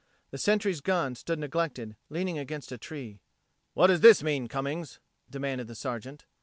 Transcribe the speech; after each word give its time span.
The 0.31 0.39
Sentry's 0.39 0.81
gun 0.81 1.13
stood 1.13 1.37
neglected, 1.37 1.95
leaning 2.09 2.39
against 2.39 2.71
a 2.71 2.77
tree. 2.79 3.19
"What 3.75 3.85
does 3.85 4.01
this 4.01 4.23
mean, 4.23 4.47
Cummins?" 4.47 4.99
demanded 5.29 5.67
the 5.67 5.75
Sergeant. 5.75 6.25